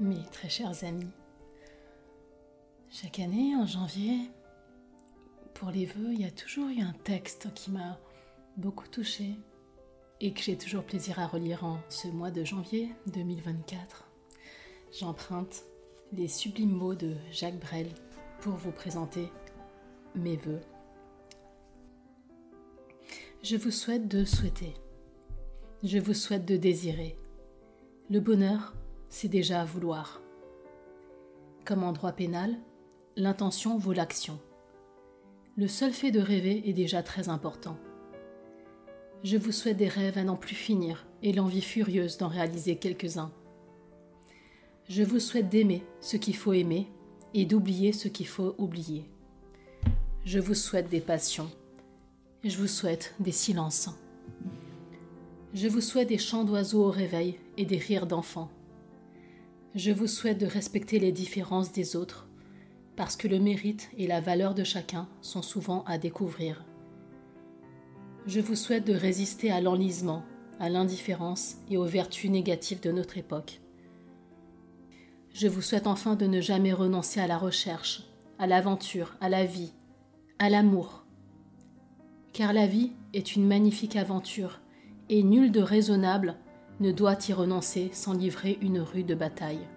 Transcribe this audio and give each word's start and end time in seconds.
mes 0.00 0.22
très 0.32 0.48
chers 0.48 0.84
amis. 0.84 1.10
Chaque 2.88 3.18
année, 3.18 3.54
en 3.54 3.66
janvier, 3.66 4.30
pour 5.54 5.70
les 5.70 5.84
vœux, 5.84 6.12
il 6.12 6.22
y 6.22 6.24
a 6.24 6.30
toujours 6.30 6.68
eu 6.68 6.80
un 6.80 6.94
texte 7.04 7.52
qui 7.54 7.70
m'a 7.70 7.98
beaucoup 8.56 8.88
touchée 8.88 9.36
et 10.20 10.32
que 10.32 10.40
j'ai 10.40 10.56
toujours 10.56 10.84
plaisir 10.84 11.18
à 11.18 11.26
relire 11.26 11.64
en 11.64 11.78
ce 11.90 12.08
mois 12.08 12.30
de 12.30 12.44
janvier 12.44 12.88
2024. 13.08 14.04
J'emprunte 14.98 15.64
les 16.12 16.28
sublimes 16.28 16.72
mots 16.72 16.94
de 16.94 17.14
Jacques 17.30 17.60
Brel 17.60 17.88
pour 18.40 18.54
vous 18.54 18.72
présenter 18.72 19.30
mes 20.14 20.36
vœux. 20.36 20.62
Je 23.42 23.56
vous 23.56 23.70
souhaite 23.70 24.08
de 24.08 24.24
souhaiter. 24.24 24.74
Je 25.82 25.98
vous 25.98 26.14
souhaite 26.14 26.46
de 26.46 26.56
désirer. 26.56 27.16
Le 28.10 28.20
bonheur, 28.20 28.74
c'est 29.10 29.28
déjà 29.28 29.64
vouloir. 29.64 30.22
Comme 31.66 31.82
en 31.82 31.92
droit 31.92 32.12
pénal, 32.12 32.56
l'intention 33.16 33.76
vaut 33.76 33.92
l'action. 33.92 34.38
Le 35.56 35.68
seul 35.68 35.92
fait 35.92 36.12
de 36.12 36.20
rêver 36.20 36.62
est 36.68 36.72
déjà 36.72 37.02
très 37.02 37.28
important. 37.28 37.76
Je 39.22 39.36
vous 39.36 39.52
souhaite 39.52 39.76
des 39.76 39.88
rêves 39.88 40.16
à 40.16 40.24
n'en 40.24 40.36
plus 40.36 40.54
finir 40.54 41.06
et 41.22 41.32
l'envie 41.32 41.60
furieuse 41.60 42.16
d'en 42.16 42.28
réaliser 42.28 42.76
quelques-uns. 42.76 43.32
Je 44.88 45.02
vous 45.02 45.20
souhaite 45.20 45.50
d'aimer 45.50 45.84
ce 46.00 46.16
qu'il 46.16 46.36
faut 46.36 46.54
aimer 46.54 46.88
et 47.34 47.44
d'oublier 47.44 47.92
ce 47.92 48.08
qu'il 48.08 48.26
faut 48.26 48.54
oublier. 48.58 49.04
Je 50.24 50.38
vous 50.38 50.54
souhaite 50.54 50.88
des 50.88 51.00
passions. 51.00 51.50
Je 52.44 52.56
vous 52.56 52.66
souhaite 52.68 53.14
des 53.20 53.32
silences. 53.32 53.90
Je 55.52 55.68
vous 55.68 55.80
souhaite 55.80 56.08
des 56.08 56.18
chants 56.18 56.44
d'oiseaux 56.44 56.84
au 56.84 56.90
réveil 56.90 57.38
et 57.56 57.66
des 57.66 57.78
rires 57.78 58.06
d'enfants. 58.06 58.50
Je 59.76 59.92
vous 59.92 60.08
souhaite 60.08 60.38
de 60.38 60.46
respecter 60.46 60.98
les 60.98 61.12
différences 61.12 61.70
des 61.70 61.94
autres, 61.94 62.26
parce 62.96 63.14
que 63.14 63.28
le 63.28 63.38
mérite 63.38 63.88
et 63.96 64.08
la 64.08 64.20
valeur 64.20 64.52
de 64.52 64.64
chacun 64.64 65.08
sont 65.20 65.42
souvent 65.42 65.84
à 65.84 65.96
découvrir. 65.96 66.64
Je 68.26 68.40
vous 68.40 68.56
souhaite 68.56 68.84
de 68.84 68.94
résister 68.94 69.52
à 69.52 69.60
l'enlisement, 69.60 70.24
à 70.58 70.70
l'indifférence 70.70 71.58
et 71.70 71.76
aux 71.76 71.84
vertus 71.84 72.30
négatives 72.30 72.80
de 72.80 72.90
notre 72.90 73.16
époque. 73.16 73.60
Je 75.32 75.46
vous 75.46 75.62
souhaite 75.62 75.86
enfin 75.86 76.16
de 76.16 76.26
ne 76.26 76.40
jamais 76.40 76.72
renoncer 76.72 77.20
à 77.20 77.28
la 77.28 77.38
recherche, 77.38 78.02
à 78.40 78.48
l'aventure, 78.48 79.14
à 79.20 79.28
la 79.28 79.44
vie, 79.44 79.72
à 80.40 80.50
l'amour. 80.50 81.04
Car 82.32 82.52
la 82.52 82.66
vie 82.66 82.90
est 83.14 83.36
une 83.36 83.46
magnifique 83.46 83.94
aventure, 83.94 84.60
et 85.08 85.22
nul 85.22 85.52
de 85.52 85.60
raisonnable 85.60 86.34
ne 86.80 86.92
doit 86.92 87.18
y 87.28 87.32
renoncer 87.34 87.90
sans 87.92 88.14
livrer 88.14 88.58
une 88.62 88.80
rude 88.80 89.16
bataille. 89.16 89.68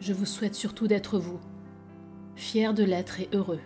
Je 0.00 0.12
vous 0.12 0.24
souhaite 0.24 0.54
surtout 0.54 0.86
d'être 0.86 1.18
vous, 1.18 1.40
fier 2.36 2.74
de 2.74 2.84
l'être 2.84 3.20
et 3.20 3.28
heureux, 3.32 3.60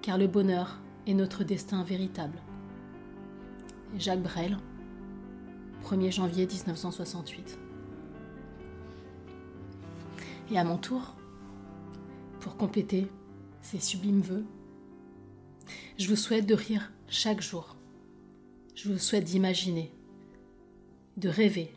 car 0.00 0.16
le 0.16 0.26
bonheur 0.26 0.80
est 1.06 1.14
notre 1.14 1.44
destin 1.44 1.82
véritable. 1.82 2.38
Jacques 3.98 4.22
Brel, 4.22 4.56
1er 5.84 6.12
janvier 6.12 6.46
1968. 6.46 7.58
Et 10.50 10.58
à 10.58 10.64
mon 10.64 10.78
tour, 10.78 11.14
pour 12.40 12.56
compléter 12.56 13.06
ces 13.60 13.80
sublimes 13.80 14.22
vœux, 14.22 14.46
je 15.98 16.08
vous 16.08 16.16
souhaite 16.16 16.46
de 16.46 16.54
rire 16.54 16.90
chaque 17.08 17.42
jour. 17.42 17.76
Je 18.74 18.90
vous 18.90 18.98
souhaite 18.98 19.24
d'imaginer, 19.24 19.92
de 21.20 21.28
rêver, 21.28 21.70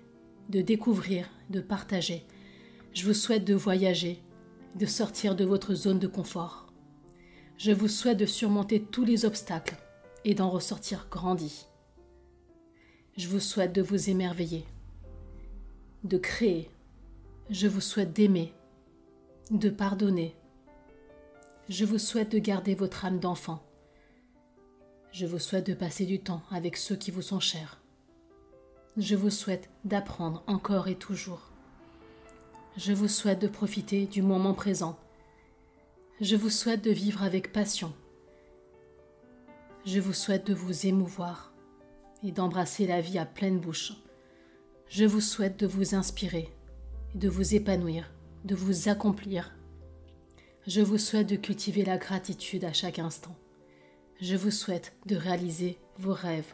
de 0.50 0.62
découvrir, 0.62 1.30
de 1.50 1.60
partager. 1.60 2.26
Je 2.94 3.06
vous 3.06 3.14
souhaite 3.14 3.44
de 3.44 3.54
voyager, 3.54 4.22
de 4.76 4.86
sortir 4.86 5.36
de 5.36 5.44
votre 5.44 5.76
zone 5.76 6.00
de 6.00 6.08
confort. 6.08 6.72
Je 7.58 7.72
vous 7.72 7.90
souhaite 7.90 8.18
de 8.18 8.26
surmonter 8.26 8.82
tous 8.82 9.04
les 9.04 9.26
obstacles 9.26 9.76
et 10.24 10.34
d'en 10.34 10.50
ressortir 10.50 11.08
grandi. 11.12 11.68
Je 13.18 13.28
vous 13.28 13.42
souhaite 13.42 13.74
de 13.74 13.82
vous 13.82 14.10
émerveiller, 14.10 14.66
de 16.06 16.18
créer. 16.18 16.70
Je 17.50 17.68
vous 17.68 17.82
souhaite 17.82 18.14
d'aimer, 18.14 18.54
de 19.52 19.70
pardonner. 19.70 20.36
Je 21.68 21.84
vous 21.84 22.00
souhaite 22.00 22.32
de 22.32 22.40
garder 22.40 22.76
votre 22.76 23.04
âme 23.06 23.20
d'enfant. 23.20 23.62
Je 25.12 25.26
vous 25.26 25.40
souhaite 25.40 25.68
de 25.68 25.74
passer 25.74 26.06
du 26.06 26.20
temps 26.20 26.42
avec 26.50 26.78
ceux 26.78 26.96
qui 26.96 27.12
vous 27.12 27.22
sont 27.22 27.42
chers 27.42 27.83
je 28.98 29.16
vous 29.16 29.32
souhaite 29.32 29.70
d'apprendre 29.86 30.44
encore 30.46 30.88
et 30.88 30.96
toujours. 30.96 31.52
Je 32.78 32.94
vous 32.94 33.08
souhaite 33.08 33.40
de 33.40 33.48
profiter 33.48 34.06
du 34.06 34.22
moment 34.22 34.54
présent. 34.54 35.00
Je 36.22 36.36
vous 36.36 36.52
souhaite 36.52 36.84
de 36.84 36.92
vivre 36.92 37.24
avec 37.24 37.52
passion. 37.52 37.92
Je 39.86 40.00
vous 40.00 40.14
souhaite 40.14 40.46
de 40.46 40.54
vous 40.54 40.86
émouvoir 40.86 41.54
et 42.24 42.32
d'embrasser 42.32 42.86
la 42.86 43.02
vie 43.02 43.18
à 43.18 43.26
pleine 43.26 43.60
bouche. 43.60 43.94
Je 44.90 45.06
vous 45.06 45.22
souhaite 45.22 45.60
de 45.60 45.68
vous 45.68 45.96
inspirer, 45.96 46.54
de 47.16 47.30
vous 47.30 47.56
épanouir, 47.56 48.12
de 48.46 48.54
vous 48.54 48.90
accomplir. 48.90 49.56
Je 50.68 50.82
vous 50.82 51.00
souhaite 51.00 51.28
de 51.28 51.36
cultiver 51.36 51.84
la 51.84 51.98
gratitude 51.98 52.64
à 52.64 52.74
chaque 52.74 53.00
instant. 53.00 53.36
Je 54.22 54.36
vous 54.36 54.52
souhaite 54.52 54.94
de 55.08 55.16
réaliser 55.16 55.80
vos 55.98 56.14
rêves. 56.14 56.54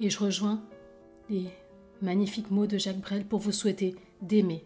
Et 0.00 0.08
je 0.08 0.18
rejoins 0.18 0.62
les 1.28 1.46
magnifiques 2.00 2.50
mots 2.50 2.66
de 2.66 2.78
Jacques 2.78 3.00
Brel 3.00 3.26
pour 3.26 3.38
vous 3.38 3.52
souhaiter 3.52 3.94
d'aimer 4.22 4.64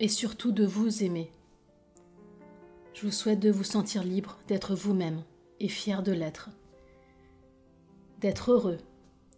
et 0.00 0.08
surtout 0.08 0.52
de 0.52 0.64
vous 0.64 1.04
aimer. 1.04 1.30
Je 2.94 3.04
vous 3.04 3.12
souhaite 3.12 3.40
de 3.40 3.50
vous 3.50 3.64
sentir 3.64 4.02
libre 4.02 4.38
d'être 4.48 4.74
vous-même 4.74 5.22
et 5.60 5.68
fier 5.68 6.02
de 6.02 6.12
l'être. 6.12 6.48
D'être 8.20 8.52
heureux, 8.52 8.78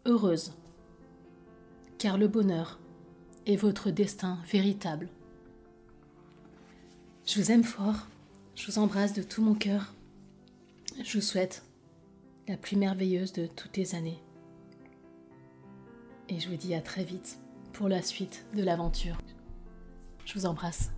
heureuse. 0.07 0.53
Car 1.99 2.17
le 2.17 2.29
bonheur 2.29 2.79
est 3.47 3.57
votre 3.57 3.91
destin 3.91 4.39
véritable. 4.47 5.09
Je 7.27 7.41
vous 7.41 7.51
aime 7.51 7.65
fort, 7.65 8.07
je 8.55 8.71
vous 8.71 8.79
embrasse 8.79 9.13
de 9.13 9.23
tout 9.23 9.43
mon 9.43 9.55
cœur. 9.55 9.93
Je 11.03 11.19
vous 11.19 11.25
souhaite 11.25 11.65
la 12.47 12.57
plus 12.57 12.77
merveilleuse 12.77 13.33
de 13.33 13.47
toutes 13.47 13.77
les 13.77 13.95
années 13.97 14.23
et 16.31 16.39
je 16.39 16.49
vous 16.49 16.57
dis 16.57 16.75
à 16.75 16.81
très 16.81 17.05
vite 17.05 17.39
pour 17.73 17.89
la 17.89 18.03
suite 18.03 18.47
de 18.55 18.63
l'aventure. 18.63 19.19
Je 20.25 20.35
vous 20.35 20.47
embrasse. 20.47 20.93